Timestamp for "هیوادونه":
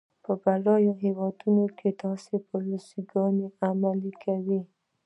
1.03-1.63